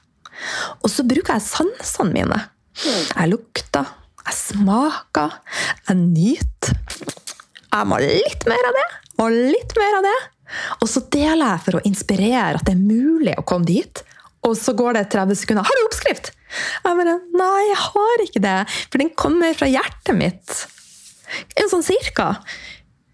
[0.82, 2.40] Og så bruker jeg sansene mine.
[2.82, 3.88] Jeg lukter,
[4.26, 5.38] jeg smaker,
[5.88, 6.76] jeg nyter.
[7.72, 8.88] Jeg må litt mer av det,
[9.22, 10.18] og litt mer av det.
[10.84, 14.02] Og så deler jeg for å inspirere at det er mulig å komme dit.
[14.48, 15.62] Og så går det 30 sekunder.
[15.64, 18.58] 'Har du oppskrift?' Jeg bare Nei, jeg har ikke det.
[18.90, 20.66] For den kommer fra hjertet mitt.
[21.56, 22.36] En sånn cirka.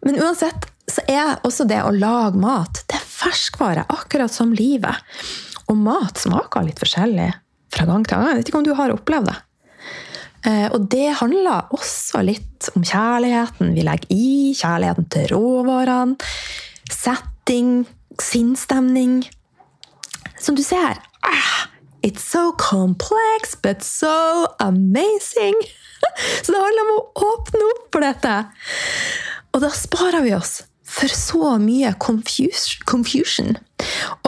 [0.02, 4.96] Men uansett så er også det å lage mat det er ferskvare, akkurat som livet.
[5.68, 7.28] Og mat smaker litt forskjellig
[7.74, 8.30] fra gang til gang.
[8.32, 9.36] Jeg vet ikke om du har opplevd det.
[10.48, 16.16] Eh, og det handler også litt om kjærligheten vi legger i, kjærligheten til råvarene,
[16.88, 17.82] setting,
[18.22, 19.20] sinnsstemning.
[20.38, 21.68] Som du ser ah,
[22.02, 25.54] It's so complex, but so amazing!
[26.42, 28.34] Så det handler om å åpne opp for dette.
[29.50, 33.58] Og da sparer vi oss for så mye confusion.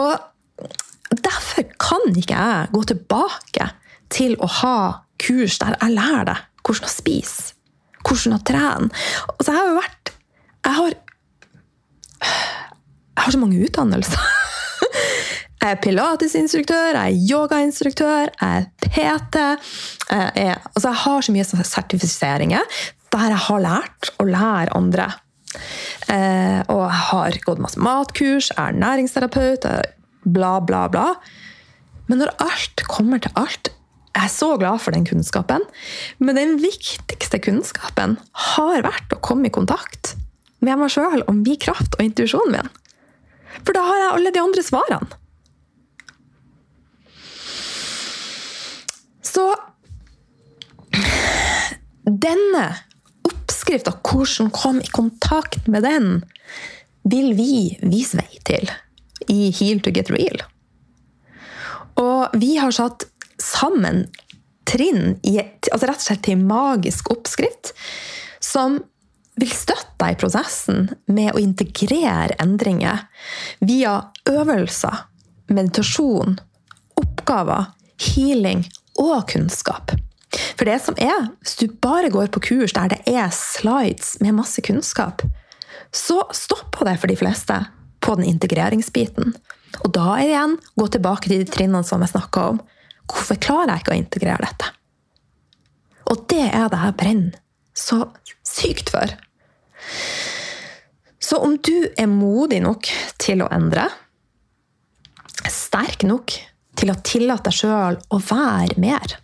[0.00, 3.70] Og derfor kan ikke jeg gå tilbake
[4.12, 4.76] til å ha
[5.22, 7.54] kurs der jeg lærer deg hvordan å spise,
[8.02, 8.90] hvordan å trene.
[9.36, 10.14] Og så har jeg jo vært
[10.60, 10.94] Jeg har,
[12.20, 14.26] jeg har så mange utdannelser.
[15.60, 19.42] Jeg er pilatesinstruktør, jeg er yogainstruktør, jeg er PT.
[20.08, 22.78] Jeg, er, altså jeg har så mye sertifiseringer
[23.10, 25.08] der jeg har lært å lære andre.
[26.08, 29.66] Eh, og jeg har gått masse matkurs, jeg er næringsterapeut,
[30.24, 31.06] bla, bla, bla.
[32.08, 33.72] Men når alt kommer til alt,
[34.14, 35.66] jeg er så glad for den kunnskapen.
[36.18, 38.16] Men den viktigste kunnskapen
[38.56, 40.14] har vært å komme i kontakt
[40.64, 42.72] med meg sjøl og min kraft og intuisjonen min.
[43.60, 45.18] For da har jeg alle de andre svarene.
[49.30, 49.44] Så
[52.30, 52.66] denne
[53.26, 56.22] oppskrifta, hvordan kom i kontakt med den,
[57.02, 58.70] vil vi vise vei til
[59.30, 60.42] i Heal to get real.
[62.00, 63.06] Og vi har satt
[63.40, 64.04] sammen
[64.68, 67.72] trinn i altså rett og slett til magisk oppskrift
[68.44, 68.78] som
[69.40, 73.06] vil støtte deg i prosessen med å integrere endringer
[73.64, 73.96] via
[74.28, 75.06] øvelser,
[75.48, 76.36] meditasjon,
[77.00, 78.66] oppgaver, healing
[79.00, 79.94] og kunnskap.
[80.60, 84.36] For det som er, hvis du bare går på kurs der det er slides med
[84.36, 85.22] masse kunnskap,
[85.88, 87.56] så stopper det for de fleste
[88.04, 89.32] på den integreringsbiten.
[89.80, 92.58] Og da igjen gå tilbake til de trinnene som jeg snakka om.
[93.08, 94.68] Hvorfor klarer jeg ikke å integrere dette?
[96.12, 97.40] Og det er det jeg brenner
[97.72, 98.02] så
[98.44, 99.16] sykt for.
[101.24, 103.88] Så om du er modig nok til å endre,
[105.48, 106.36] sterk nok
[106.76, 109.16] til å tillate deg sjøl å være mer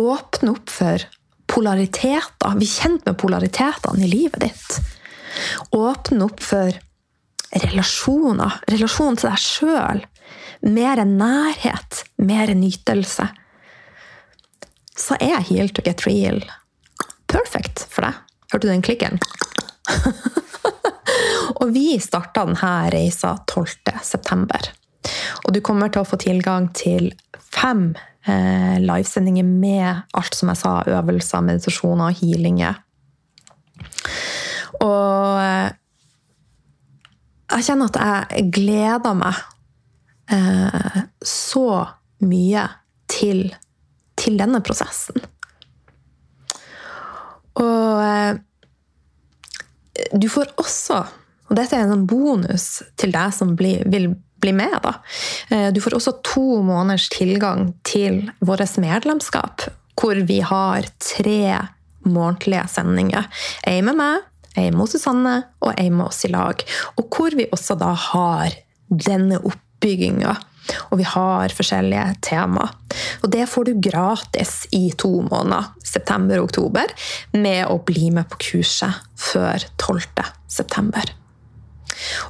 [0.00, 1.04] Åpne opp for
[1.52, 2.56] polariteter.
[2.56, 4.78] Bli kjent med polaritetene i livet ditt.
[5.76, 6.72] Åpne opp for
[7.52, 8.62] relasjoner.
[8.72, 10.02] Relasjon til deg sjøl.
[10.72, 12.04] Mer enn nærhet.
[12.22, 13.28] Mer enn nytelse.
[14.96, 16.42] Så er Heal to get real
[17.32, 18.20] perfect for deg.
[18.52, 19.18] Hørte du den klikken?
[21.60, 24.72] og vi starta denne reisa 12.9.
[25.46, 27.10] Og du kommer til å få tilgang til
[27.52, 27.92] fem
[28.26, 32.80] eh, livesendinger med alt som jeg sa, øvelser, meditasjoner og healinger.
[34.82, 35.70] Og eh,
[37.52, 39.42] jeg kjenner at jeg gleder meg
[40.32, 41.66] eh, så
[42.24, 42.64] mye
[43.10, 43.44] til,
[44.18, 45.20] til denne prosessen.
[47.60, 48.40] Og eh,
[50.16, 51.02] du får også,
[51.50, 52.66] og dette er en sånn bonus
[53.00, 54.96] til deg som blir, vil bli med, da.
[55.50, 59.66] Eh, du får også to måneders tilgang til vårt medlemskap,
[59.98, 61.56] hvor vi har tre
[62.02, 63.28] månedlige sendinger.
[63.68, 64.22] Ei med meg,
[64.58, 66.62] ei med Susanne og ei med oss i lag.
[66.98, 68.56] Og hvor vi også da har
[68.90, 70.36] denne oppbygginga
[70.90, 72.68] og vi har forskjellige tema.
[73.22, 76.92] Og det får du gratis i to måneder, september og oktober,
[77.34, 80.30] med å bli med på kurset før 12.
[80.48, 81.14] september.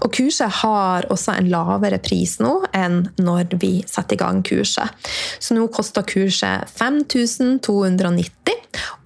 [0.02, 4.88] Og kurset har også en lavere pris nå enn når vi setter i gang kurset.
[5.38, 8.52] Så nå koster kurset 5290,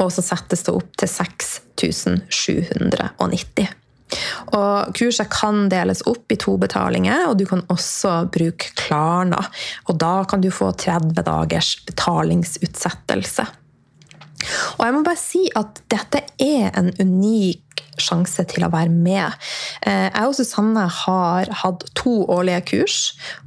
[0.02, 3.66] og så settes det opp til 6790.
[4.54, 9.40] Og kurset kan deles opp i to betalinger, og du kan også bruke Klarna.
[9.90, 13.46] Og da kan du få 30 dagers betalingsutsettelse.
[14.78, 19.36] Og jeg må bare si at dette er en unik sjanse til å være med.
[19.86, 22.98] Eh, jeg og Susanne har hatt to årlige kurs,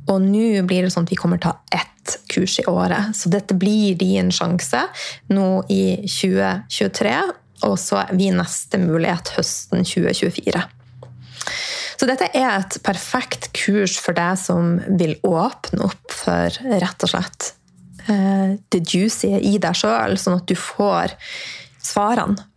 [0.10, 3.14] og nå blir det sånn at vi kommer til å ha ett kurs i året.
[3.14, 4.88] Så dette blir din sjanse
[5.30, 7.14] nå i 2023
[7.68, 10.64] og så er vi neste mulighet høsten 2024.
[12.00, 17.12] Så dette er et perfekt kurs for deg som vil åpne opp for rett og
[17.12, 17.54] slett
[18.10, 21.14] det juicy i deg sjøl, sånn at du får
[21.84, 22.50] svarene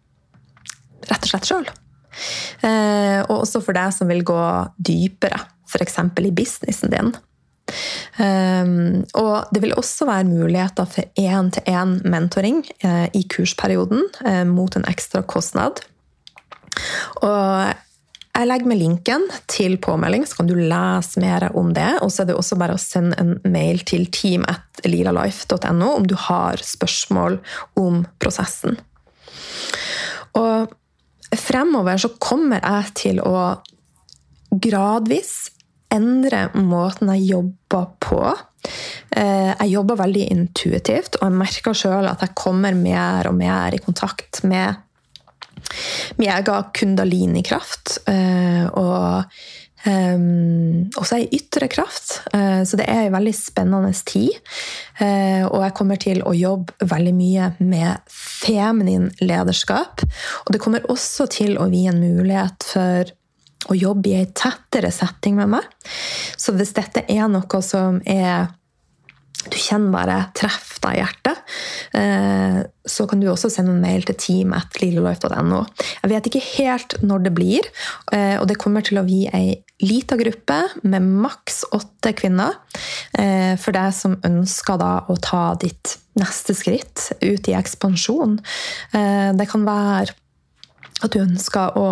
[1.11, 1.69] rett og slett sjøl.
[2.67, 4.41] Eh, og også for deg som vil gå
[4.79, 6.01] dypere, f.eks.
[6.01, 7.13] i businessen din.
[8.19, 14.85] Um, og det vil også være muligheter for én-til-én-mentoring uh, i kursperioden uh, mot en
[14.91, 15.81] ekstra kostnad.
[17.23, 17.73] Og
[18.33, 21.91] jeg legger med linken til påmelding, så kan du lese mer om det.
[22.01, 26.63] Og så er det også bare å sende en mail til team.lilalife.no om du har
[26.65, 27.37] spørsmål
[27.81, 28.79] om prosessen.
[30.41, 30.73] Og
[31.37, 33.37] fremover så kommer jeg til å
[34.53, 35.51] gradvis
[35.93, 38.23] endre måten jeg jobber på.
[39.13, 43.77] Eh, jeg jobber veldig intuitivt, og jeg merker sjøl at jeg kommer mer og mer
[43.77, 44.81] i kontakt med
[46.21, 47.99] min egen kundalini-kraft.
[48.11, 49.29] Eh, og
[49.83, 52.21] Um, også ei ytre kraft.
[52.31, 54.37] Uh, så det er ei veldig spennende tid.
[55.01, 60.05] Uh, og jeg kommer til å jobbe veldig mye med feminin lederskap.
[60.45, 63.11] Og det kommer også til å gi en mulighet for
[63.71, 65.67] å jobbe i ei tettere setting med meg.
[66.39, 68.53] Så hvis dette er noe som er
[69.51, 71.41] du kjenner bare treff deg i hjertet,
[71.99, 75.61] eh, så kan du også sende en mail til team.lilelife.no.
[76.03, 77.69] Jeg vet ikke helt når det blir,
[78.15, 82.59] eh, og det kommer til å bli ei lita gruppe med maks åtte kvinner.
[83.19, 88.37] Eh, for deg som ønsker å ta ditt neste skritt ut i ekspansjon.
[88.93, 90.13] Det kan være
[91.03, 91.87] at du ønsker å,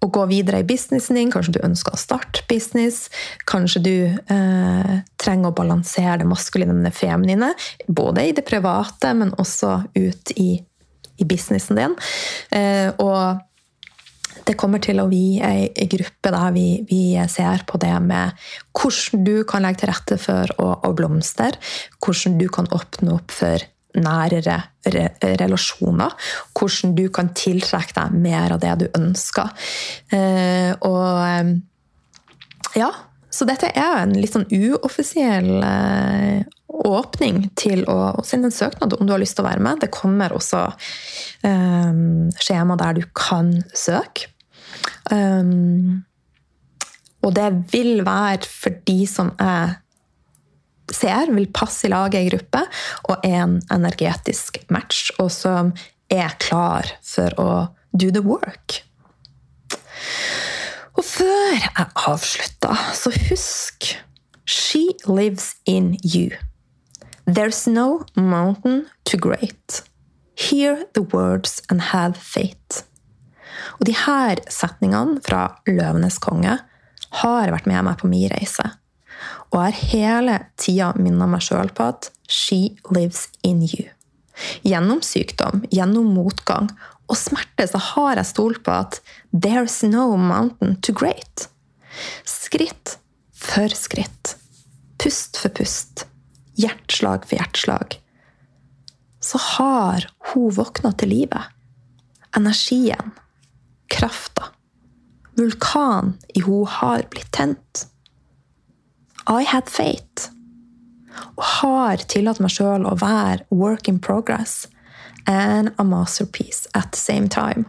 [0.00, 1.32] å gå videre i businessen din.
[1.32, 3.04] Kanskje du ønsker å starte business.
[3.50, 7.52] Kanskje du eh, trenger å balansere det maskuline med det feminine.
[7.86, 10.50] Både i det private, men også ut i,
[11.20, 11.96] i businessen din.
[12.56, 13.46] Eh, og
[14.46, 18.38] det kommer til å bli ei gruppe der vi, vi, ser på det med
[18.74, 21.52] hvordan du kan legge til rette for å, å blomstre.
[22.00, 23.68] Hvordan du kan åpne opp for
[23.98, 24.56] nærere
[24.94, 25.08] re
[25.40, 26.14] relasjoner.
[26.56, 29.50] Hvordan du kan tiltrekke deg mer av det du ønsker.
[30.14, 31.52] Eh, og eh,
[32.80, 32.90] ja,
[33.30, 36.40] så dette er en litt sånn uoffisiell eh,
[36.80, 39.82] åpning til å, sende en søknad om du har lyst til å være med.
[39.82, 40.64] Det kommer også
[41.40, 44.30] skjema der du kan søke.
[47.20, 49.76] Og det vil være for de som jeg
[50.94, 52.64] ser vil passe i laget i gruppe,
[53.08, 55.72] og er en energetisk match, og som
[56.10, 57.50] er klar for å
[57.94, 58.82] do the work.
[60.98, 63.94] Og før jeg avslutter, så husk
[64.50, 66.34] She lives in you.
[67.26, 69.82] There's no mountain too great.
[70.34, 72.82] Hear the words and have faith.
[73.78, 76.58] Og de her setningene fra Løvenes konge
[77.22, 78.66] har vært med meg på min reise.
[79.50, 83.88] Og har hele tida minna meg sjøl på at she lives in you.
[84.64, 86.70] Gjennom sykdom, gjennom motgang
[87.10, 89.00] og smerte så har jeg stolt på at
[89.34, 91.48] there's no mountain too great.
[92.24, 92.96] Skritt
[93.34, 94.36] for skritt,
[95.02, 96.06] pust for pust,
[96.60, 97.98] hjerteslag for hjerteslag,
[99.20, 101.50] så har hun våkna til livet.
[102.36, 103.12] Energien,
[103.90, 104.52] krafta
[105.40, 107.86] vulkan i hun har blitt tent.
[109.30, 110.30] I had faith.
[111.38, 114.64] Og har tillatt meg sjøl å være work in progress
[115.30, 117.68] and a masterpiece at the same time.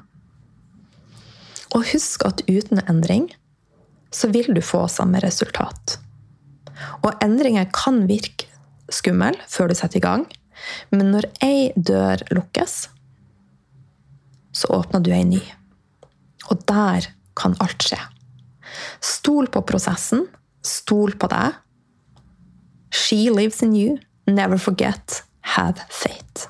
[1.76, 3.30] Og husk at uten endring
[4.12, 5.99] så vil du få samme resultat.
[7.05, 8.49] Og endringer kan virke
[8.91, 10.26] skummel før du setter i gang,
[10.89, 12.89] men når ei dør lukkes,
[14.51, 15.41] så åpner du ei ny.
[16.49, 17.07] Og der
[17.38, 18.01] kan alt skje.
[19.01, 20.26] Stol på prosessen.
[20.62, 21.57] Stol på deg.
[22.91, 23.97] She lives in you.
[24.28, 25.24] Never forget.
[25.41, 26.47] Have faith.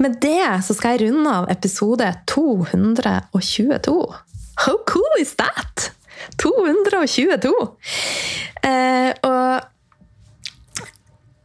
[0.00, 4.14] Med det så skal jeg runde av episode 222.
[4.64, 5.90] How cool is that?
[6.40, 7.52] 222!
[8.64, 9.60] Eh, og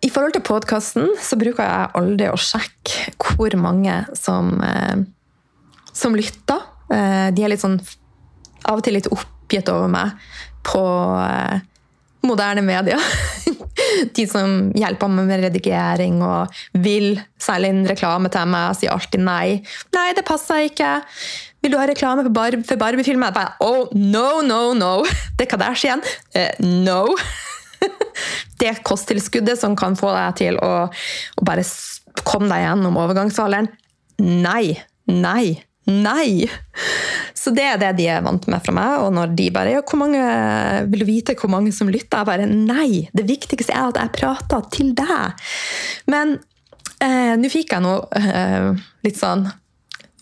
[0.05, 5.03] i forhold til podkasten så bruker jeg aldri å sjekke hvor mange som, eh,
[5.91, 6.61] som lytter.
[6.91, 7.79] Eh, de er litt sånn
[8.65, 9.11] av og til litt
[9.45, 10.27] oppgitt over meg
[10.65, 10.83] på
[11.21, 11.63] eh,
[12.25, 13.01] moderne medier.
[14.17, 19.21] De som hjelper meg med redigering og vil selge inn reklame til meg, sier alltid
[19.23, 19.59] nei.
[19.95, 20.97] Nei, det passer ikke.
[21.61, 23.35] Vil du ha reklame for, Bar for Barbie-filmer?
[23.63, 24.93] Oh, no, no, no!
[25.37, 26.03] Det er igjen.
[26.33, 27.15] Eh, no!
[28.61, 31.65] det kosttilskuddet som kan få deg til å, å bare
[32.25, 33.69] komme deg gjennom overgangsalderen.
[34.23, 34.77] Nei!
[35.11, 35.59] Nei!
[35.85, 36.47] Nei!
[37.37, 39.03] Så det er det de er vant med fra meg.
[39.05, 40.21] Og når de bare ja, hvor mange,
[40.89, 43.09] 'Vil du vite hvor mange som lytter?' Jeg bare nei!
[43.13, 45.45] Det viktigste er at jeg prater til deg.
[46.09, 46.39] Men
[47.01, 48.73] eh, nå fikk jeg noe eh,
[49.05, 49.45] litt sånn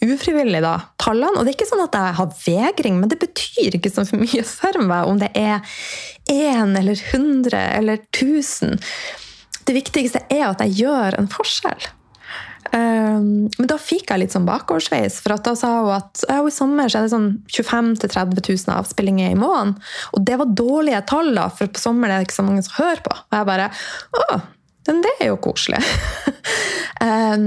[0.03, 1.39] ufrivillig, da, tallene.
[1.39, 4.43] Og det er ikke sånn at jeg har vegring, men det betyr ikke så mye
[4.47, 5.63] for meg om det er
[6.31, 8.79] én eller hundre eller tusen.
[9.63, 11.87] Det viktigste er at jeg gjør en forskjell.
[12.73, 15.19] Um, men da fikk jeg litt sånn bakoversveis.
[15.21, 19.35] For da sa hun at i sommer så er det sånn 25 000-30 000 avspillinger
[19.35, 19.75] i måneden.
[20.17, 22.77] Og det var dårlige tall, da, for på sommeren er det ikke så mange som
[22.79, 23.13] hører på.
[23.13, 23.69] Og jeg bare
[24.17, 24.39] Å,
[24.89, 25.79] men det er jo koselig.
[27.03, 27.45] um,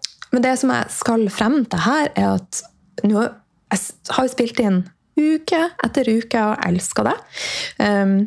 [0.32, 2.62] men det som jeg skal frem til her, er at
[3.04, 3.26] nå,
[3.72, 4.82] jeg har jo spilt inn
[5.18, 7.16] uke etter uke og elsker det.
[7.82, 8.18] Um,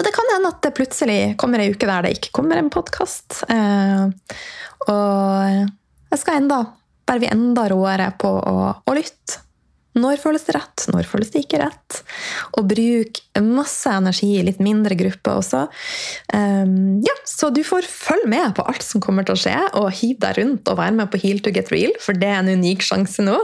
[0.00, 2.72] og det kan hende at det plutselig kommer ei uke der det ikke kommer en
[2.72, 3.42] podkast.
[3.52, 4.08] Uh,
[4.88, 5.68] og
[6.08, 6.62] jeg skal enda
[7.10, 9.42] være vi enda råere på å, å lytte.
[9.98, 10.84] Når føles det rett?
[10.94, 11.96] Når føles det ikke rett?
[12.56, 15.64] Og bruk masse energi i litt mindre grupper også.
[16.32, 19.90] Um, ja, så du får følge med på alt som kommer til å skje, og
[19.98, 22.52] hiv deg rundt og være med på Heal to get real, for det er en
[22.62, 23.34] unik sjanse nå.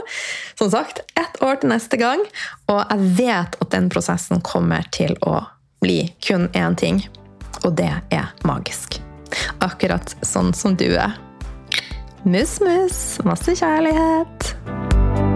[0.55, 2.23] Som sagt, ett år til neste gang,
[2.71, 5.43] og jeg vet at den prosessen kommer til å
[5.81, 7.01] bli kun én ting,
[7.63, 8.99] og det er magisk.
[9.63, 11.17] Akkurat sånn som du er.
[12.27, 15.26] Mus-mus, masse kjærlighet.